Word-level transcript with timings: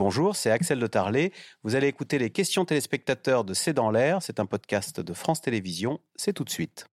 Bonjour, 0.00 0.34
c'est 0.34 0.50
Axel 0.50 0.78
de 0.80 0.86
Tarlet. 0.86 1.30
Vous 1.62 1.74
allez 1.74 1.86
écouter 1.86 2.16
les 2.16 2.30
questions 2.30 2.64
téléspectateurs 2.64 3.44
de 3.44 3.52
C'est 3.52 3.74
dans 3.74 3.90
l'air. 3.90 4.22
C'est 4.22 4.40
un 4.40 4.46
podcast 4.46 4.98
de 4.98 5.12
France 5.12 5.42
Télévisions. 5.42 6.00
C'est 6.16 6.32
tout 6.32 6.42
de 6.42 6.48
suite. 6.48 6.86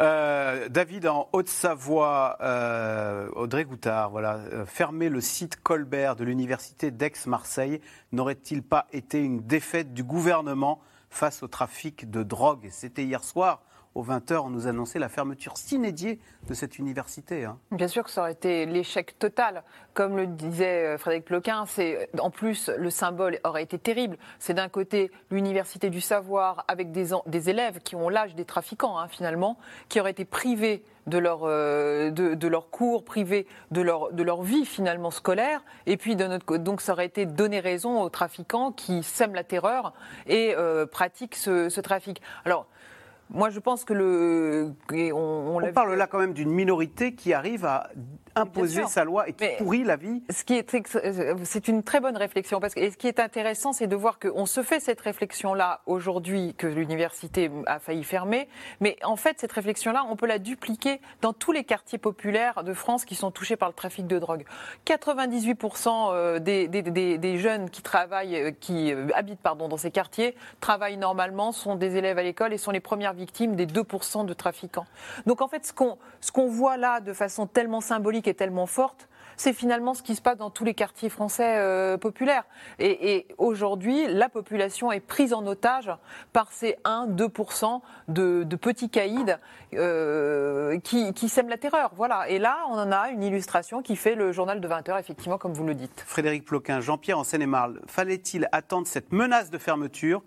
Euh, 0.00 0.68
David, 0.68 1.06
en 1.06 1.28
Haute-Savoie, 1.32 2.38
euh, 2.40 3.28
Audrey 3.36 3.64
Goutard, 3.64 4.10
voilà, 4.10 4.38
euh, 4.52 4.66
fermer 4.66 5.10
le 5.10 5.20
site 5.20 5.62
Colbert 5.62 6.16
de 6.16 6.24
l'université 6.24 6.90
d'Aix-Marseille 6.90 7.80
n'aurait-il 8.10 8.64
pas 8.64 8.88
été 8.92 9.22
une 9.22 9.46
défaite 9.46 9.94
du 9.94 10.02
gouvernement 10.02 10.80
face 11.08 11.44
au 11.44 11.46
trafic 11.46 12.10
de 12.10 12.24
drogue? 12.24 12.66
C'était 12.72 13.04
hier 13.04 13.22
soir 13.22 13.62
aux 13.98 14.04
20h, 14.04 14.38
on 14.44 14.50
nous 14.50 14.68
annonçait 14.68 15.00
la 15.00 15.08
fermeture 15.08 15.56
s'inédiée 15.56 16.20
de 16.46 16.54
cette 16.54 16.78
université. 16.78 17.44
Hein. 17.44 17.58
Bien 17.72 17.88
sûr 17.88 18.04
que 18.04 18.10
ça 18.10 18.20
aurait 18.20 18.32
été 18.32 18.64
l'échec 18.64 19.18
total. 19.18 19.64
Comme 19.92 20.16
le 20.16 20.28
disait 20.28 20.94
euh, 20.94 20.98
Frédéric 20.98 21.24
Ploquin, 21.24 21.64
c'est, 21.66 22.08
en 22.20 22.30
plus, 22.30 22.70
le 22.78 22.90
symbole 22.90 23.40
aurait 23.42 23.64
été 23.64 23.76
terrible. 23.76 24.16
C'est 24.38 24.54
d'un 24.54 24.68
côté 24.68 25.10
l'université 25.32 25.90
du 25.90 26.00
savoir 26.00 26.64
avec 26.68 26.92
des, 26.92 27.10
élèves 27.50 27.80
qui 27.80 27.96
ont 27.96 28.08
l'âge 28.08 28.36
des 28.36 28.44
trafiquants, 28.44 28.96
hein, 28.98 29.08
finalement, 29.08 29.58
qui 29.88 29.98
auraient 29.98 30.12
été 30.12 30.24
privés 30.24 30.84
de 31.08 31.18
leur, 31.18 31.40
euh, 31.42 32.12
cours 32.70 33.04
privés, 33.04 33.48
de 33.72 33.82
leur, 33.82 34.42
vie 34.42 34.64
finalement 34.64 35.10
scolaire. 35.10 35.64
Et 35.86 35.96
puis, 35.96 36.14
de 36.14 36.24
notre, 36.24 36.56
donc, 36.58 36.82
ça 36.82 36.92
aurait 36.92 37.06
été 37.06 37.26
donner 37.26 37.58
raison 37.58 38.00
aux 38.00 38.10
trafiquants 38.10 38.70
qui 38.70 39.02
sèment 39.02 39.34
la 39.34 39.42
terreur 39.42 39.92
et 40.28 40.54
euh, 40.56 40.86
pratiquent 40.86 41.34
ce, 41.34 41.68
ce 41.68 41.80
trafic. 41.80 42.22
Alors, 42.44 42.68
moi, 43.30 43.50
je 43.50 43.58
pense 43.58 43.84
que 43.84 43.92
le. 43.92 44.72
On, 44.90 45.60
on, 45.62 45.72
parle 45.72 45.94
là 45.94 46.06
quand 46.06 46.18
même 46.18 46.32
d'une 46.32 46.50
minorité 46.50 47.14
qui 47.14 47.34
arrive 47.34 47.64
à 47.64 47.90
imposer 48.40 48.84
sa 48.86 49.04
loi 49.04 49.28
et 49.28 49.32
qui 49.32 49.46
pourrit 49.58 49.84
la 49.84 49.96
vie. 49.96 50.22
Ce 50.30 50.44
qui 50.44 50.54
est, 50.54 50.76
c'est 51.44 51.68
une 51.68 51.82
très 51.82 52.00
bonne 52.00 52.16
réflexion 52.16 52.60
parce 52.60 52.74
que 52.74 52.80
et 52.80 52.90
ce 52.90 52.96
qui 52.96 53.08
est 53.08 53.20
intéressant, 53.20 53.72
c'est 53.72 53.86
de 53.86 53.96
voir 53.96 54.18
qu'on 54.18 54.46
se 54.46 54.62
fait 54.62 54.80
cette 54.80 55.00
réflexion-là 55.00 55.80
aujourd'hui 55.86 56.54
que 56.56 56.66
l'université 56.66 57.50
a 57.66 57.78
failli 57.78 58.04
fermer, 58.04 58.48
mais 58.80 58.96
en 59.02 59.16
fait 59.16 59.40
cette 59.40 59.52
réflexion-là, 59.52 60.04
on 60.08 60.16
peut 60.16 60.26
la 60.26 60.38
dupliquer 60.38 61.00
dans 61.22 61.32
tous 61.32 61.52
les 61.52 61.64
quartiers 61.64 61.98
populaires 61.98 62.62
de 62.64 62.72
France 62.72 63.04
qui 63.04 63.14
sont 63.14 63.30
touchés 63.30 63.56
par 63.56 63.68
le 63.68 63.74
trafic 63.74 64.06
de 64.06 64.18
drogue. 64.18 64.44
98% 64.86 66.10
euh, 66.12 66.38
des, 66.38 66.68
des, 66.68 66.82
des, 66.82 67.18
des, 67.18 67.38
jeunes 67.38 67.70
qui 67.70 67.82
travaillent, 67.82 68.36
euh, 68.36 68.50
qui 68.52 68.92
euh, 68.92 69.08
habitent 69.14 69.40
pardon 69.40 69.68
dans 69.68 69.76
ces 69.76 69.90
quartiers, 69.90 70.36
travaillent 70.60 70.96
normalement, 70.96 71.52
sont 71.52 71.74
des 71.76 71.96
élèves 71.96 72.18
à 72.18 72.22
l'école 72.22 72.52
et 72.52 72.58
sont 72.58 72.70
les 72.70 72.80
premières 72.80 73.14
victimes 73.14 73.56
des 73.56 73.66
2% 73.66 74.24
de 74.24 74.32
trafiquants. 74.32 74.86
Donc 75.26 75.42
en 75.42 75.48
fait, 75.48 75.66
ce 75.66 75.72
qu'on 75.72 75.98
ce 76.20 76.32
qu'on 76.32 76.48
voit 76.48 76.76
là 76.76 77.00
de 77.00 77.12
façon 77.12 77.46
tellement 77.46 77.80
symbolique 77.80 78.27
est 78.28 78.34
tellement 78.34 78.66
forte, 78.66 79.08
c'est 79.38 79.52
finalement 79.52 79.94
ce 79.94 80.02
qui 80.02 80.14
se 80.16 80.20
passe 80.20 80.36
dans 80.36 80.50
tous 80.50 80.64
les 80.64 80.74
quartiers 80.74 81.08
français 81.08 81.56
euh, 81.58 81.96
populaires. 81.96 82.44
Et, 82.78 83.26
aujourd'hui, 83.38 84.06
la 84.08 84.28
population 84.28 84.92
est 84.92 85.00
prise 85.00 85.32
en 85.32 85.46
otage 85.46 85.90
par 86.32 86.52
ces 86.52 86.76
1-2% 86.84 87.80
de, 88.08 88.44
petits 88.56 88.90
caïds 88.90 89.36
euh, 89.74 90.78
qui, 90.80 91.28
sèment 91.28 91.48
la 91.48 91.56
terreur. 91.56 91.92
Voilà. 91.96 92.28
Et 92.28 92.38
là, 92.38 92.58
on 92.68 92.74
en 92.74 92.90
a 92.90 93.10
une 93.10 93.22
illustration 93.22 93.80
qui 93.80 93.94
fait 93.96 94.16
le 94.16 94.32
journal 94.32 94.60
de 94.60 94.68
20 94.68 94.88
heures, 94.88 94.98
effectivement, 94.98 95.38
comme 95.38 95.54
vous 95.54 95.64
le 95.64 95.74
dites. 95.74 96.02
Frédéric 96.04 96.44
Ploquin, 96.44 96.80
Jean-Pierre 96.80 97.18
en 97.18 97.24
Seine-et-Marne, 97.24 97.80
fallait-il 97.86 98.48
attendre 98.50 98.88
cette 98.88 99.12
menace 99.12 99.50
de 99.50 99.58
fermeture 99.58 100.22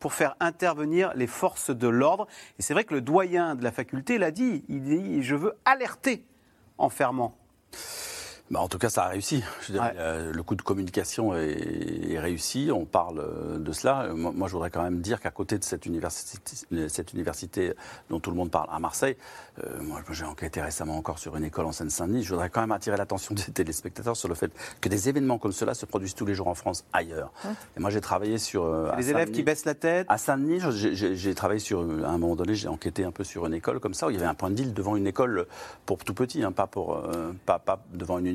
pour 0.00 0.14
faire 0.14 0.36
intervenir 0.40 1.12
les 1.14 1.26
forces 1.26 1.70
de 1.70 1.88
l'ordre? 1.88 2.26
Et 2.58 2.62
c'est 2.62 2.72
vrai 2.72 2.84
que 2.84 2.94
le 2.94 3.02
doyen 3.02 3.56
de 3.56 3.62
la 3.62 3.72
faculté 3.72 4.16
l'a 4.16 4.30
dit, 4.30 4.64
il 4.68 4.82
dit 4.84 5.22
je 5.22 5.34
veux 5.34 5.54
alerter 5.66 6.24
en 6.78 6.88
fermant. 6.88 7.36
Bah, 8.50 8.60
en 8.60 8.68
tout 8.68 8.78
cas, 8.78 8.90
ça 8.90 9.04
a 9.04 9.08
réussi. 9.08 9.42
le 9.70 10.42
coup 10.42 10.54
de 10.54 10.62
communication 10.62 11.34
est, 11.34 12.18
réussi. 12.18 12.70
On 12.72 12.84
parle 12.84 13.20
euh, 13.20 13.58
de 13.58 13.72
cela. 13.72 14.08
Moi, 14.14 14.48
je 14.48 14.52
voudrais 14.52 14.70
quand 14.70 14.82
même 14.82 15.00
dire 15.00 15.18
qu'à 15.20 15.30
côté 15.30 15.58
de 15.58 15.64
cette 15.64 15.86
université, 15.86 16.38
cette 16.88 17.12
université 17.14 17.72
dont 18.10 18.20
tout 18.20 18.30
le 18.30 18.36
monde 18.36 18.50
parle 18.50 18.68
à 18.70 18.78
Marseille, 18.78 19.16
euh, 19.64 19.82
moi, 19.82 20.02
j'ai 20.10 20.26
enquêté 20.26 20.60
récemment 20.60 20.96
encore 20.96 21.18
sur 21.18 21.36
une 21.36 21.44
école 21.44 21.64
en 21.64 21.72
Seine-Saint-Denis. 21.72 22.22
Je 22.22 22.30
voudrais 22.30 22.50
quand 22.50 22.60
même 22.60 22.72
attirer 22.72 22.98
l'attention 22.98 23.34
des 23.34 23.44
téléspectateurs 23.44 24.16
sur 24.16 24.28
le 24.28 24.34
fait 24.34 24.52
que 24.80 24.90
des 24.90 25.08
événements 25.08 25.38
comme 25.38 25.52
cela 25.52 25.72
se 25.72 25.86
produisent 25.86 26.14
tous 26.14 26.26
les 26.26 26.34
jours 26.34 26.48
en 26.48 26.54
France, 26.54 26.84
ailleurs. 26.92 27.32
Et 27.76 27.80
moi, 27.80 27.88
j'ai 27.88 28.02
travaillé 28.02 28.36
sur. 28.36 28.64
Euh, 28.64 28.94
les 28.96 29.08
élèves 29.08 29.30
qui 29.30 29.42
baissent 29.42 29.64
la 29.64 29.74
tête. 29.74 30.06
À 30.10 30.18
Saint-Denis, 30.18 30.60
j'ai 30.70 31.34
travaillé 31.34 31.60
sur. 31.60 31.80
À 31.80 32.10
un 32.10 32.18
moment 32.18 32.36
donné, 32.36 32.54
j'ai 32.54 32.68
enquêté 32.68 33.04
un 33.04 33.10
peu 33.10 33.24
sur 33.24 33.46
une 33.46 33.54
école 33.54 33.80
comme 33.80 33.94
ça 33.94 34.06
où 34.06 34.10
il 34.10 34.14
y 34.14 34.18
avait 34.18 34.26
un 34.26 34.34
point 34.34 34.50
de 34.50 34.54
deal 34.54 34.74
devant 34.74 34.96
une 34.96 35.06
école 35.06 35.46
pour 35.86 36.04
tout 36.04 36.14
petit, 36.14 36.42
hein, 36.42 36.52
pas 36.52 36.66
pour 36.66 37.02
pas, 37.46 37.58
pas 37.58 37.82
devant 37.92 38.18
une 38.18 38.33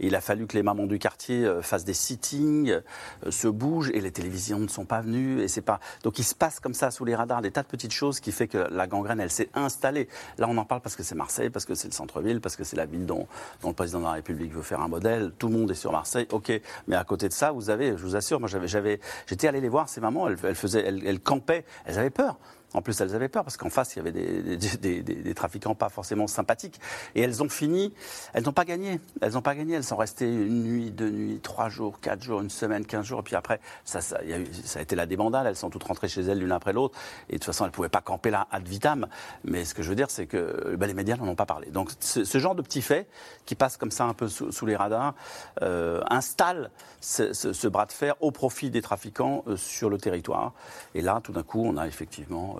il 0.00 0.14
a 0.14 0.20
fallu 0.20 0.46
que 0.46 0.56
les 0.56 0.62
mamans 0.62 0.86
du 0.86 0.98
quartier 0.98 1.44
euh, 1.44 1.62
fassent 1.62 1.84
des 1.84 1.94
sittings, 1.94 2.70
euh, 2.70 3.30
se 3.30 3.48
bougent, 3.48 3.90
et 3.94 4.00
les 4.00 4.10
télévisions 4.10 4.58
ne 4.58 4.68
sont 4.68 4.84
pas 4.84 5.00
venues. 5.00 5.42
Et 5.42 5.48
c'est 5.48 5.62
pas... 5.62 5.80
Donc 6.02 6.18
il 6.18 6.24
se 6.24 6.34
passe 6.34 6.60
comme 6.60 6.74
ça 6.74 6.90
sous 6.90 7.04
les 7.04 7.14
radars 7.14 7.42
des 7.42 7.50
tas 7.50 7.62
de 7.62 7.68
petites 7.68 7.92
choses 7.92 8.20
qui 8.20 8.32
fait 8.32 8.48
que 8.48 8.58
la 8.70 8.86
gangrène, 8.86 9.20
elle 9.20 9.30
s'est 9.30 9.50
installée. 9.54 10.08
Là, 10.38 10.46
on 10.48 10.56
en 10.56 10.64
parle 10.64 10.80
parce 10.80 10.96
que 10.96 11.02
c'est 11.02 11.14
Marseille, 11.14 11.50
parce 11.50 11.64
que 11.64 11.74
c'est 11.74 11.88
le 11.88 11.94
centre-ville, 11.94 12.40
parce 12.40 12.56
que 12.56 12.64
c'est 12.64 12.76
la 12.76 12.86
ville 12.86 13.06
dont, 13.06 13.26
dont, 13.62 13.68
le 13.68 13.74
président 13.74 14.00
de 14.00 14.04
la 14.04 14.12
République 14.12 14.52
veut 14.52 14.62
faire 14.62 14.80
un 14.80 14.88
modèle. 14.88 15.32
Tout 15.38 15.48
le 15.48 15.54
monde 15.54 15.70
est 15.70 15.74
sur 15.74 15.92
Marseille, 15.92 16.26
ok. 16.30 16.52
Mais 16.86 16.96
à 16.96 17.04
côté 17.04 17.28
de 17.28 17.32
ça, 17.32 17.52
vous 17.52 17.70
avez, 17.70 17.90
je 17.96 18.02
vous 18.02 18.16
assure, 18.16 18.40
moi 18.40 18.48
j'avais, 18.48 19.00
j'étais 19.26 19.48
allé 19.48 19.60
les 19.60 19.68
voir, 19.68 19.88
ces 19.88 20.00
mamans, 20.00 20.28
elles 20.28 21.20
campaient, 21.20 21.64
elles 21.84 21.98
avaient 21.98 22.10
peur. 22.10 22.38
En 22.74 22.82
plus, 22.82 23.00
elles 23.00 23.14
avaient 23.14 23.30
peur 23.30 23.44
parce 23.44 23.56
qu'en 23.56 23.70
face, 23.70 23.96
il 23.96 23.98
y 23.98 24.00
avait 24.00 24.12
des, 24.12 25.34
trafiquants 25.34 25.74
pas 25.74 25.88
forcément 25.88 26.26
sympathiques. 26.26 26.80
Et 27.14 27.22
elles 27.22 27.42
ont 27.42 27.48
fini, 27.48 27.94
elles 28.34 28.44
n'ont 28.44 28.52
pas 28.52 28.66
gagné. 28.66 29.00
Elles 29.22 29.32
n'ont 29.32 29.42
pas 29.42 29.54
gagné. 29.54 29.74
Elles 29.74 29.84
sont 29.84 29.96
restées 29.96 30.30
une 30.30 30.64
nuit, 30.64 30.90
deux 30.90 31.08
nuits, 31.08 31.40
trois 31.42 31.70
jours, 31.70 31.98
quatre 32.00 32.22
jours, 32.22 32.42
une 32.42 32.50
semaine, 32.50 32.84
quinze 32.84 33.06
jours. 33.06 33.20
Et 33.20 33.22
puis 33.22 33.36
après, 33.36 33.60
ça, 33.84 34.00
a, 34.18 34.80
été 34.80 34.96
la 34.96 35.06
débandade. 35.06 35.46
Elles 35.46 35.56
sont 35.56 35.70
toutes 35.70 35.84
rentrées 35.84 36.08
chez 36.08 36.20
elles 36.20 36.38
l'une 36.38 36.52
après 36.52 36.74
l'autre. 36.74 36.98
Et 37.30 37.34
de 37.34 37.38
toute 37.38 37.44
façon, 37.44 37.64
elles 37.64 37.70
ne 37.70 37.74
pouvaient 37.74 37.88
pas 37.88 38.02
camper 38.02 38.30
là 38.30 38.46
ad 38.50 38.68
vitam. 38.68 39.06
Mais 39.44 39.64
ce 39.64 39.72
que 39.72 39.82
je 39.82 39.88
veux 39.88 39.96
dire, 39.96 40.10
c'est 40.10 40.26
que 40.26 40.76
bah, 40.76 40.86
les 40.86 40.94
médias 40.94 41.16
n'en 41.16 41.28
ont 41.28 41.36
pas 41.36 41.46
parlé. 41.46 41.70
Donc 41.70 41.90
ce, 42.00 42.38
genre 42.38 42.54
de 42.54 42.62
petits 42.62 42.82
faits 42.82 43.08
qui 43.46 43.54
passent 43.54 43.78
comme 43.78 43.90
ça 43.90 44.04
un 44.04 44.14
peu 44.14 44.28
sous, 44.28 44.66
les 44.66 44.76
radars 44.76 45.14
euh, 45.62 46.02
installe 46.10 46.70
ce, 47.00 47.68
bras 47.68 47.86
de 47.86 47.92
fer 47.92 48.14
au 48.20 48.30
profit 48.30 48.70
des 48.70 48.82
trafiquants 48.82 49.44
euh, 49.46 49.56
sur 49.56 49.88
le 49.88 49.96
territoire. 49.96 50.52
Et 50.94 51.00
là, 51.00 51.20
tout 51.22 51.32
d'un 51.32 51.42
coup, 51.42 51.62
on 51.64 51.76
a 51.76 51.86
effectivement 51.86 52.57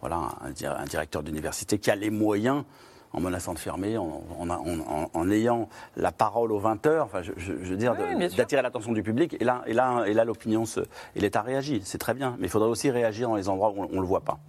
voilà, 0.00 0.28
un, 0.42 0.84
directeur 0.84 1.22
d'université 1.22 1.78
qui 1.78 1.90
a 1.90 1.94
les 1.94 2.10
moyens 2.10 2.64
en 3.12 3.20
menaçant 3.20 3.54
de 3.54 3.58
fermer, 3.60 3.96
en, 3.96 5.30
ayant 5.30 5.68
la 5.96 6.10
parole 6.10 6.50
aux 6.50 6.58
20 6.58 6.84
heures, 6.86 7.06
enfin, 7.06 7.22
je, 7.22 7.52
veux 7.52 7.76
dire, 7.76 7.94
d'attirer 8.36 8.60
l'attention 8.60 8.92
du 8.92 9.04
public. 9.04 9.36
Et 9.40 9.44
là, 9.44 9.62
et 9.66 9.72
là, 9.72 10.04
et 10.06 10.14
là 10.14 10.24
l'opinion, 10.24 10.64
et 11.14 11.20
l'État 11.20 11.42
réagit. 11.42 11.80
C'est 11.84 11.98
très 11.98 12.12
bien. 12.12 12.34
Mais 12.38 12.48
il 12.48 12.50
faudrait 12.50 12.68
aussi 12.68 12.90
réagir 12.90 13.28
dans 13.28 13.36
les 13.36 13.48
endroits 13.48 13.70
où 13.70 13.82
on 13.82 13.88
ne 13.88 14.00
le 14.00 14.06
voit 14.06 14.22
pas. 14.22 14.40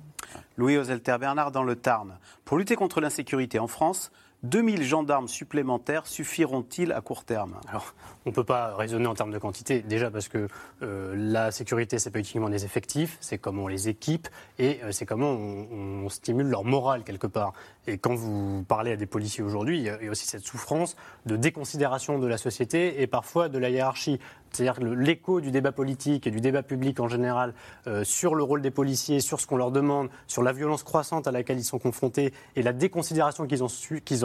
Louis 0.58 0.78
Ozelter 0.78 1.18
Bernard 1.20 1.52
dans 1.52 1.64
le 1.64 1.76
Tarn. 1.76 2.18
Pour 2.44 2.58
lutter 2.58 2.76
contre 2.76 3.02
l'insécurité 3.02 3.60
en 3.60 3.68
France, 3.68 4.12
2000 4.46 4.84
gendarmes 4.84 5.28
supplémentaires 5.28 6.06
suffiront-ils 6.08 6.92
à 6.92 7.02
court 7.02 7.24
terme? 7.24 7.56
Alors, 7.68 7.94
on 8.26 8.30
ne 8.30 8.36
peut 8.36 8.44
pas 8.44 8.76
raisonner 8.76 9.08
en 9.08 9.16
termes 9.16 9.32
de 9.32 9.38
quantité, 9.38 9.82
déjà 9.82 10.12
parce 10.12 10.28
que 10.28 10.48
euh, 10.82 11.14
la 11.16 11.52
sécurité, 11.52 12.00
c'est 12.00 12.12
pas 12.12 12.20
uniquement 12.20 12.50
des 12.50 12.64
effectifs, 12.64 13.18
c'est 13.22 13.38
comment 13.38 13.64
on 13.64 13.68
les 13.68 13.90
équipe 13.90 14.28
et 14.60 14.80
euh, 14.84 14.92
c'est 14.92 15.06
comment 15.06 15.32
on, 15.32 16.10
stimule 16.10 16.48
leur 16.48 16.64
morale 16.64 17.04
quelque 17.04 17.28
part. 17.28 17.54
Et 17.88 17.98
quand 17.98 18.14
vous 18.14 18.64
parlez 18.68 18.92
à 18.92 18.96
des 18.96 19.08
policiers 19.08 19.44
aujourd'hui, 19.44 19.80
il 19.80 19.84
y 19.84 19.90
a 19.90 20.12
aussi 20.12 20.28
cette 20.28 20.46
souffrance 20.46 20.96
de 21.26 21.36
déconsidération 21.36 22.20
de 22.20 22.28
la 22.28 22.38
société 22.38 23.02
et 23.02 23.08
parfois 23.08 23.50
de 23.50 23.58
la 23.58 23.70
hiérarchie. 23.70 24.20
C'est-à-dire 24.56 24.80
que 24.80 24.86
l'écho 24.86 25.42
du 25.42 25.52
débat 25.52 25.72
politique 25.72 26.28
et 26.28 26.32
du 26.32 26.42
débat 26.42 26.64
public 26.64 27.00
en 27.00 27.08
général 27.08 27.54
euh, 27.88 28.04
sur 28.04 28.36
le 28.36 28.44
rôle 28.44 28.62
des 28.62 28.72
policiers, 28.72 29.20
sur 29.20 29.42
ce 29.42 29.48
qu'on 29.48 29.58
leur 29.58 29.72
demande, 29.72 30.10
sur 30.28 30.42
la 30.44 30.54
violence 30.54 30.84
croissante 30.84 31.28
à 31.28 31.32
laquelle 31.32 31.58
ils 31.58 31.66
sont 31.66 31.80
confrontés 31.80 32.34
et 32.56 32.64
la 32.64 32.74
déconsidération 32.74 33.46
qu'ils 33.48 33.64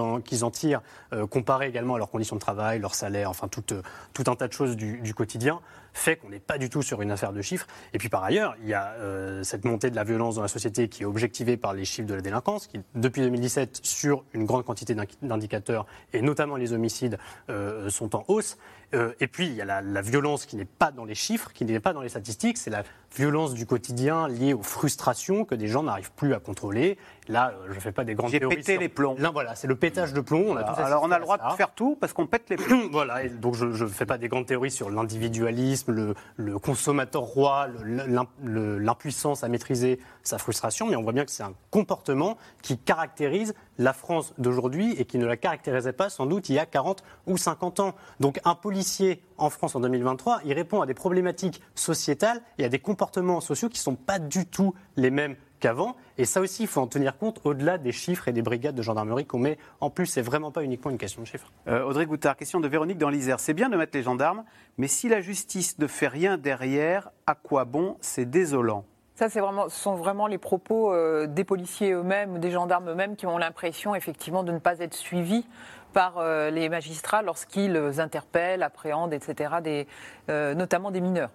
en, 0.00 0.20
en, 0.42 0.50
tirent, 0.50 0.82
euh, 1.12 1.26
comparé 1.26 1.66
également 1.66 1.96
à 1.96 1.98
leurs 1.98 2.10
conditions 2.10 2.36
de 2.36 2.40
travail, 2.40 2.78
leur 2.78 2.94
salaire, 2.94 3.28
enfin 3.28 3.48
tout, 3.48 3.64
euh, 3.72 3.82
un 4.26 4.36
tas 4.36 4.46
de 4.46 4.52
choses 4.52 4.76
du, 4.76 5.14
quotidien, 5.14 5.60
fait 5.92 6.16
qu'on 6.16 6.28
n'est 6.28 6.38
pas 6.38 6.56
du 6.56 6.70
tout 6.70 6.82
sur 6.82 7.02
une 7.02 7.10
affaire 7.10 7.32
de 7.32 7.42
chiffres. 7.42 7.66
Et 7.92 7.98
puis 7.98 8.08
par 8.08 8.22
ailleurs, 8.22 8.54
il 8.62 8.68
y 8.68 8.74
a 8.74 8.94
cette 9.42 9.64
montée 9.64 9.90
de 9.90 9.96
la 9.96 10.04
violence 10.04 10.36
dans 10.36 10.42
la 10.42 10.48
société 10.48 10.88
qui 10.88 11.02
est 11.02 11.06
objectivée 11.06 11.56
par 11.56 11.74
les 11.74 11.84
chiffres 11.84 12.06
de 12.06 12.14
la 12.14 12.20
délinquance, 12.20 12.68
qui 12.68 12.80
depuis 12.94 13.22
2017, 13.22 13.80
sur 13.82 14.24
une 14.34 14.44
grande 14.44 14.64
quantité 14.64 14.94
d'indicateurs, 15.22 15.86
et 16.12 16.22
notamment 16.22 16.54
les 16.54 16.72
homicides, 16.72 17.18
sont 17.88 18.14
en 18.14 18.24
hausse. 18.28 18.56
Euh, 18.94 19.12
et 19.20 19.26
puis 19.26 19.46
il 19.46 19.54
y 19.54 19.62
a 19.62 19.80
la, 19.80 20.02
violence 20.02 20.46
qui 20.46 20.56
n'est 20.56 20.64
pas 20.64 20.90
dans 20.90 21.04
les 21.04 21.14
chiffres, 21.14 21.52
qui 21.52 21.64
n'est 21.64 21.80
pas 21.80 21.92
dans 21.92 22.00
les 22.00 22.08
statistiques, 22.08 22.58
c'est 22.58 22.70
la 22.70 22.82
violences 23.14 23.54
du 23.54 23.66
quotidien 23.66 24.28
liées 24.28 24.52
aux 24.52 24.62
frustrations 24.62 25.44
que 25.44 25.54
des 25.54 25.66
gens 25.66 25.82
n'arrivent 25.82 26.12
plus 26.12 26.34
à 26.34 26.40
contrôler. 26.40 26.96
Là, 27.30 27.52
euh, 27.54 27.68
je 27.70 27.74
ne 27.76 27.80
fais 27.80 27.92
pas 27.92 28.04
des 28.04 28.14
grandes 28.14 28.30
J'ai 28.30 28.40
théories. 28.40 28.56
pété 28.56 28.72
sur- 28.72 28.80
les 28.80 28.88
plombs. 28.88 29.14
Là, 29.18 29.30
voilà, 29.30 29.54
c'est 29.54 29.66
le 29.68 29.76
pétage 29.76 30.12
de 30.12 30.20
plomb. 30.20 30.44
On 30.48 30.56
a 30.56 30.60
Alors 30.62 31.02
on 31.04 31.10
a 31.10 31.16
le 31.18 31.22
droit 31.24 31.38
de 31.38 31.56
faire 31.56 31.70
tout 31.72 31.96
parce 32.00 32.12
qu'on 32.12 32.26
pète 32.26 32.50
les 32.50 32.56
plombs. 32.56 32.88
Voilà, 32.92 33.24
et 33.24 33.28
donc 33.30 33.54
je 33.54 33.66
ne 33.66 33.88
fais 33.88 34.04
pas 34.06 34.18
des 34.18 34.28
grandes 34.28 34.46
théories 34.46 34.70
sur 34.70 34.90
l'individualisme, 34.90 35.92
le, 35.92 36.14
le 36.36 36.58
consommateur 36.58 37.22
roi, 37.22 37.68
l'impuissance 38.42 39.44
à 39.44 39.48
maîtriser 39.48 40.00
sa 40.22 40.38
frustration, 40.38 40.86
mais 40.88 40.96
on 40.96 41.02
voit 41.02 41.12
bien 41.12 41.24
que 41.24 41.30
c'est 41.30 41.42
un 41.42 41.54
comportement 41.70 42.36
qui 42.62 42.78
caractérise 42.78 43.54
la 43.78 43.92
France 43.92 44.34
d'aujourd'hui 44.38 44.94
et 44.98 45.04
qui 45.04 45.18
ne 45.18 45.26
la 45.26 45.36
caractérisait 45.36 45.92
pas 45.92 46.10
sans 46.10 46.26
doute 46.26 46.48
il 46.48 46.54
y 46.54 46.58
a 46.58 46.66
40 46.66 47.02
ou 47.26 47.36
50 47.36 47.80
ans. 47.80 47.94
Donc 48.18 48.40
un 48.44 48.54
policier 48.54 49.22
en 49.38 49.50
France 49.50 49.74
en 49.74 49.80
2023, 49.80 50.40
il 50.44 50.52
répond 50.52 50.80
à 50.82 50.86
des 50.86 50.94
problématiques 50.94 51.62
sociétales 51.74 52.42
et 52.58 52.64
à 52.64 52.68
des 52.68 52.78
comportements 52.78 53.40
sociaux 53.40 53.68
qui 53.68 53.78
ne 53.78 53.82
sont 53.82 53.94
pas 53.96 54.18
du 54.18 54.46
tout 54.46 54.74
les 54.96 55.10
mêmes 55.10 55.36
qu'avant. 55.60 55.96
Et 56.18 56.24
ça 56.24 56.40
aussi, 56.40 56.64
il 56.64 56.66
faut 56.66 56.80
en 56.80 56.86
tenir 56.86 57.16
compte 57.16 57.40
au-delà 57.44 57.78
des 57.78 57.92
chiffres 57.92 58.26
et 58.28 58.32
des 58.32 58.42
brigades 58.42 58.74
de 58.74 58.82
gendarmerie 58.82 59.26
qu'on 59.26 59.38
met 59.38 59.58
en 59.80 59.90
plus. 59.90 60.06
C'est 60.06 60.22
vraiment 60.22 60.50
pas 60.50 60.64
uniquement 60.64 60.90
une 60.90 60.98
question 60.98 61.22
de 61.22 61.26
chiffres. 61.26 61.52
Euh, 61.68 61.84
Audrey 61.84 62.06
Goutard, 62.06 62.36
question 62.36 62.60
de 62.60 62.68
Véronique 62.68 62.98
dans 62.98 63.10
l'Isère. 63.10 63.38
C'est 63.38 63.54
bien 63.54 63.68
de 63.68 63.76
mettre 63.76 63.96
les 63.96 64.02
gendarmes, 64.02 64.44
mais 64.78 64.88
si 64.88 65.08
la 65.08 65.20
justice 65.20 65.78
ne 65.78 65.86
fait 65.86 66.08
rien 66.08 66.36
derrière, 66.36 67.10
à 67.26 67.34
quoi 67.34 67.64
bon 67.64 67.96
C'est 68.00 68.28
désolant. 68.28 68.84
Ça, 69.20 69.28
c'est 69.28 69.40
vraiment, 69.40 69.68
ce 69.68 69.78
sont 69.78 69.96
vraiment 69.96 70.26
les 70.26 70.38
propos 70.38 70.94
euh, 70.94 71.26
des 71.26 71.44
policiers 71.44 71.92
eux-mêmes, 71.92 72.38
des 72.38 72.50
gendarmes 72.50 72.88
eux-mêmes, 72.88 73.16
qui 73.16 73.26
ont 73.26 73.36
l'impression 73.36 73.94
effectivement 73.94 74.42
de 74.42 74.50
ne 74.50 74.58
pas 74.58 74.78
être 74.78 74.94
suivis 74.94 75.44
par 75.92 76.16
euh, 76.16 76.48
les 76.48 76.70
magistrats 76.70 77.20
lorsqu'ils 77.20 78.00
interpellent, 78.00 78.62
appréhendent, 78.62 79.12
etc., 79.12 79.56
des, 79.62 79.86
euh, 80.30 80.54
notamment 80.54 80.90
des 80.90 81.02
mineurs. 81.02 81.28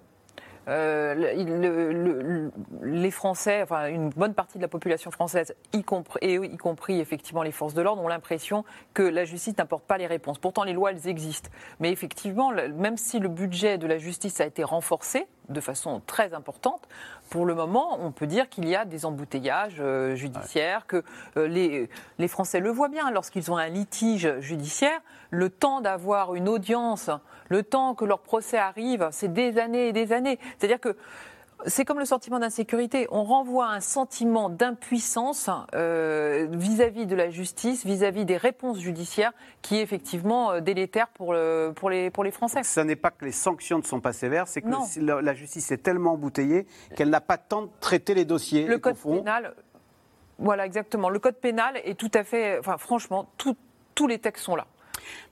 Euh, 0.67 1.13
le- 1.13 2.51
les 2.83 3.11
Français, 3.11 3.61
enfin 3.61 3.87
une 3.87 4.09
bonne 4.09 4.33
partie 4.33 4.57
de 4.57 4.63
la 4.63 4.67
population 4.67 5.11
française, 5.11 5.55
y 5.73 5.83
compris, 5.83 6.19
et 6.21 6.35
y 6.35 6.57
compris 6.57 6.99
effectivement 6.99 7.43
les 7.43 7.51
forces 7.51 7.73
de 7.73 7.81
l'ordre, 7.81 8.01
ont 8.01 8.07
l'impression 8.07 8.63
que 8.93 9.03
la 9.03 9.25
justice 9.25 9.57
n'apporte 9.57 9.83
pas 9.85 9.97
les 9.97 10.07
réponses. 10.07 10.39
Pourtant, 10.39 10.63
les 10.63 10.73
lois, 10.73 10.91
elles 10.91 11.07
existent. 11.07 11.49
Mais 11.79 11.91
effectivement, 11.91 12.51
même 12.51 12.97
si 12.97 13.19
le 13.19 13.29
budget 13.29 13.77
de 13.77 13.87
la 13.87 13.97
justice 13.97 14.41
a 14.41 14.45
été 14.45 14.63
renforcé 14.63 15.27
de 15.49 15.61
façon 15.61 16.01
très 16.05 16.33
importante, 16.33 16.87
pour 17.29 17.45
le 17.45 17.55
moment, 17.55 17.97
on 18.01 18.11
peut 18.11 18.27
dire 18.27 18.49
qu'il 18.49 18.67
y 18.67 18.75
a 18.75 18.85
des 18.85 19.05
embouteillages 19.05 19.77
euh, 19.79 20.15
judiciaires, 20.15 20.87
que 20.87 21.03
euh, 21.37 21.47
les, 21.47 21.89
les 22.19 22.27
Français 22.27 22.59
le 22.59 22.69
voient 22.69 22.89
bien 22.89 23.11
lorsqu'ils 23.11 23.51
ont 23.51 23.57
un 23.57 23.67
litige 23.67 24.39
judiciaire, 24.39 24.99
le 25.31 25.49
temps 25.49 25.81
d'avoir 25.81 26.35
une 26.35 26.47
audience, 26.47 27.09
le 27.49 27.63
temps 27.63 27.95
que 27.95 28.05
leur 28.05 28.19
procès 28.19 28.57
arrive, 28.57 29.07
c'est 29.11 29.33
des 29.33 29.57
années 29.57 29.89
et 29.89 29.93
des 29.93 30.13
années. 30.13 30.39
C'est-à-dire 30.57 30.79
que 30.79 30.95
c'est 31.65 31.85
comme 31.85 31.99
le 31.99 32.05
sentiment 32.05 32.39
d'insécurité. 32.39 33.07
On 33.11 33.23
renvoie 33.23 33.67
un 33.67 33.79
sentiment 33.79 34.49
d'impuissance 34.49 35.49
euh, 35.73 36.47
vis-à-vis 36.51 37.05
de 37.07 37.15
la 37.15 37.29
justice, 37.29 37.85
vis-à-vis 37.85 38.25
des 38.25 38.37
réponses 38.37 38.79
judiciaires, 38.79 39.31
qui 39.61 39.77
est 39.77 39.81
effectivement 39.81 40.51
euh, 40.51 40.59
délétère 40.59 41.07
pour, 41.07 41.33
le- 41.33 41.71
pour, 41.75 41.89
les, 41.89 42.09
pour 42.09 42.23
les 42.23 42.31
Français. 42.31 42.63
Ce 42.63 42.79
n'est 42.81 42.95
pas 42.95 43.11
que 43.11 43.25
les 43.25 43.31
sanctions 43.31 43.77
ne 43.77 43.83
sont 43.83 43.99
pas 44.01 44.13
sévères, 44.13 44.47
c'est 44.47 44.61
que 44.61 44.67
la, 44.99 45.33
justice 45.33 45.71
est 45.71 45.77
tellement 45.77 46.13
embouteillée 46.13 46.67
qu'elle 46.95 47.09
n'a 47.09 47.21
pas 47.21 47.35
le 47.37 47.47
temps 47.47 47.61
de 47.63 47.69
traiter 47.79 48.13
les 48.13 48.25
dossiers. 48.25 48.65
Le 48.67 48.77
code 48.77 48.95
pénal, 48.97 49.55
voilà 50.37 50.65
exactement. 50.65 51.09
Le 51.09 51.19
code 51.19 51.35
pénal 51.37 51.79
est 51.83 51.97
tout 51.97 52.11
à 52.13 52.23
fait, 52.23 52.59
enfin 52.59 52.77
franchement, 52.77 53.27
tout- 53.37 53.57
tous 53.95 54.07
les 54.07 54.19
textes 54.19 54.43
sont 54.43 54.55
là. 54.55 54.67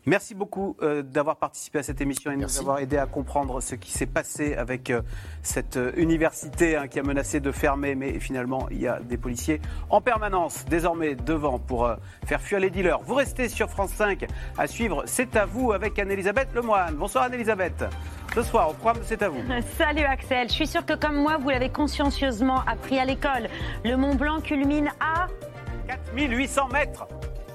Merci 0.05 0.35
beaucoup 0.35 0.75
euh, 0.81 1.01
d'avoir 1.01 1.37
participé 1.37 1.79
à 1.79 1.83
cette 1.83 2.01
émission 2.01 2.31
et 2.31 2.35
de 2.35 2.39
nous 2.39 2.47
Merci. 2.47 2.59
avoir 2.59 2.79
aidé 2.79 2.97
à 2.97 3.05
comprendre 3.05 3.61
ce 3.61 3.75
qui 3.75 3.91
s'est 3.91 4.05
passé 4.05 4.53
avec 4.55 4.89
euh, 4.89 5.01
cette 5.41 5.77
euh, 5.77 5.91
université 5.95 6.75
hein, 6.75 6.87
qui 6.87 6.99
a 6.99 7.03
menacé 7.03 7.39
de 7.39 7.51
fermer, 7.51 7.95
mais 7.95 8.19
finalement 8.19 8.67
il 8.69 8.81
y 8.81 8.87
a 8.87 8.99
des 8.99 9.17
policiers 9.17 9.61
en 9.89 10.01
permanence 10.01 10.65
désormais 10.65 11.15
devant 11.15 11.59
pour 11.59 11.89
faire 12.25 12.41
fuir 12.41 12.59
les 12.59 12.69
dealers. 12.69 12.99
Vous 13.03 13.15
restez 13.15 13.49
sur 13.49 13.69
France 13.69 13.91
5 13.91 14.25
à 14.57 14.67
suivre 14.67 15.03
C'est 15.05 15.35
à 15.35 15.45
vous 15.45 15.71
avec 15.71 15.97
Anne-Elisabeth 15.97 16.53
Lemoine. 16.53 16.95
Bonsoir 16.95 17.25
Anne-Elisabeth. 17.25 17.85
Ce 18.33 18.41
soir 18.41 18.69
au 18.71 18.73
programme 18.73 19.03
C'est 19.05 19.21
à 19.21 19.29
vous. 19.29 19.41
Salut 19.77 20.03
Axel, 20.03 20.49
je 20.49 20.53
suis 20.53 20.67
sûre 20.67 20.85
que 20.85 20.93
comme 20.93 21.15
moi, 21.15 21.37
vous 21.37 21.49
l'avez 21.49 21.69
consciencieusement 21.69 22.61
appris 22.67 22.99
à 22.99 23.05
l'école. 23.05 23.49
Le 23.85 23.95
Mont 23.95 24.15
Blanc 24.15 24.41
culmine 24.41 24.89
à 24.99 25.27
4800 25.87 26.67
mètres. 26.69 27.07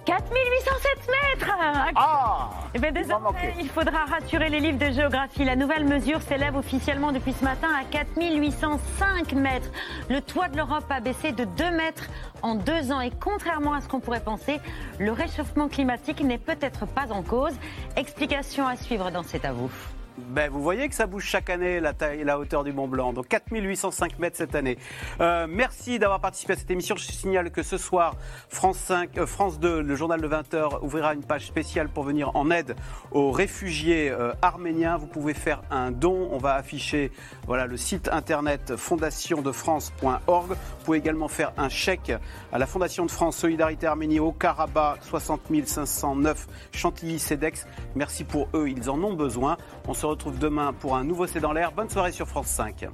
4807 0.09 1.07
mètres 1.07 1.53
Ah 1.95 2.49
Eh 2.75 2.79
bien, 2.79 2.93
désormais, 2.93 3.55
il 3.61 3.69
faudra 3.69 4.07
raturer 4.07 4.49
les 4.49 4.59
livres 4.59 4.79
de 4.79 4.91
géographie. 4.91 5.45
La 5.45 5.55
nouvelle 5.55 5.85
mesure 5.85 6.23
s'élève 6.23 6.57
officiellement 6.57 7.13
depuis 7.13 7.35
ce 7.35 7.45
matin 7.45 7.69
à 7.79 7.85
4805 7.85 9.35
mètres. 9.35 9.69
Le 10.09 10.23
toit 10.23 10.49
de 10.49 10.57
l'Europe 10.57 10.87
a 10.89 11.01
baissé 11.01 11.33
de 11.33 11.45
2 11.45 11.71
mètres 11.73 12.09
en 12.41 12.55
deux 12.55 12.91
ans 12.91 13.03
et 13.03 13.11
contrairement 13.21 13.75
à 13.75 13.83
ce 13.83 13.89
qu'on 13.89 14.01
pourrait 14.01 14.25
penser, 14.25 14.61
le 14.99 15.13
réchauffement 15.13 15.69
climatique 15.69 16.23
n'est 16.25 16.39
peut-être 16.39 16.87
pas 16.87 17.13
en 17.13 17.23
cause. 17.23 17.53
Explication 17.97 18.67
à 18.67 18.77
suivre 18.77 19.11
dans 19.11 19.23
C'est 19.23 19.45
à 19.45 19.53
vous. 19.53 19.71
Ben, 20.19 20.51
vous 20.51 20.63
voyez 20.63 20.89
que 20.89 20.95
ça 20.95 21.07
bouge 21.07 21.25
chaque 21.25 21.49
année, 21.49 21.79
la 21.79 21.93
taille 21.93 22.21
et 22.21 22.25
la 22.25 22.39
hauteur 22.39 22.65
du 22.65 22.73
Mont 22.73 22.89
Blanc. 22.89 23.13
Donc 23.13 23.29
4805 23.29 24.19
mètres 24.19 24.37
cette 24.37 24.55
année. 24.55 24.77
Euh, 25.21 25.47
merci 25.49 25.99
d'avoir 25.99 26.21
participé 26.21 26.55
à 26.55 26.57
cette 26.57 26.71
émission. 26.71 26.97
Je 26.97 27.05
signale 27.05 27.51
que 27.51 27.63
ce 27.63 27.79
soir, 27.79 28.17
France, 28.49 28.79
5, 28.79 29.17
euh, 29.17 29.27
France 29.27 29.61
2, 29.61 29.81
le 29.81 29.95
journal 29.95 30.21
de 30.21 30.29
20h, 30.29 30.83
ouvrira 30.83 31.15
une 31.15 31.23
page 31.23 31.47
spéciale 31.47 31.89
pour 31.89 32.03
venir 32.03 32.35
en 32.35 32.51
aide 32.51 32.75
aux 33.13 33.31
réfugiés 33.31 34.11
euh, 34.11 34.33
arméniens. 34.43 34.97
Vous 34.97 35.07
pouvez 35.07 35.35
faire 35.35 35.63
un 35.71 35.93
don. 35.93 36.29
On 36.33 36.39
va 36.39 36.55
afficher 36.55 37.13
voilà, 37.47 37.67
le 37.67 37.77
site 37.77 38.09
internet 38.13 38.75
fondationdefrance.org. 38.77 40.51
Vous 40.51 40.85
pouvez 40.85 40.99
également 40.99 41.29
faire 41.29 41.53
un 41.57 41.69
chèque 41.69 42.13
à 42.53 42.59
la 42.59 42.67
Fondation 42.67 43.07
de 43.07 43.11
France 43.11 43.37
Solidarité 43.37 43.87
Arménie 43.87 44.21
au 44.21 44.33
Karabakh 44.33 45.05
60 45.05 45.43
509 45.65 46.47
Chantilly-Cedex. 46.73 47.67
Merci 47.95 48.25
pour 48.25 48.49
eux, 48.55 48.69
ils 48.69 48.91
en 48.91 49.01
ont 49.03 49.15
besoin. 49.15 49.57
On 49.87 49.95
se 49.95 50.08
retrouve 50.09 50.39
demain 50.39 50.73
pour 50.73 50.97
un 50.97 51.05
nouveau 51.05 51.27
C'est 51.27 51.41
dans 51.41 51.53
l'air. 51.53 51.73
Bonne 51.73 51.89
soirée 51.89 52.13
sur 52.13 52.27
France 52.27 52.49
5. 52.49 52.89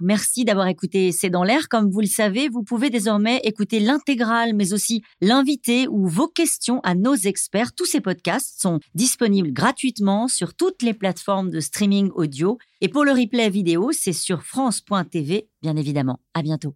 Merci 0.00 0.44
d'avoir 0.44 0.68
écouté 0.68 1.10
C'est 1.10 1.30
dans 1.30 1.42
l'air. 1.42 1.68
Comme 1.68 1.90
vous 1.90 2.00
le 2.00 2.06
savez, 2.06 2.48
vous 2.48 2.62
pouvez 2.62 2.88
désormais 2.88 3.40
écouter 3.42 3.80
l'intégrale, 3.80 4.54
mais 4.54 4.72
aussi 4.72 5.02
l'invité 5.20 5.88
ou 5.88 6.06
vos 6.06 6.28
questions 6.28 6.80
à 6.84 6.94
nos 6.94 7.14
experts. 7.14 7.74
Tous 7.74 7.86
ces 7.86 8.00
podcasts 8.00 8.60
sont 8.60 8.78
disponibles 8.94 9.52
gratuitement 9.52 10.28
sur 10.28 10.54
toutes 10.54 10.82
les 10.82 10.94
plateformes 10.94 11.50
de 11.50 11.60
streaming 11.60 12.10
audio. 12.14 12.58
Et 12.80 12.88
pour 12.88 13.04
le 13.04 13.10
replay 13.10 13.50
vidéo, 13.50 13.90
c'est 13.92 14.12
sur 14.12 14.42
France.tv, 14.42 15.48
bien 15.62 15.76
évidemment. 15.76 16.20
À 16.32 16.42
bientôt. 16.42 16.74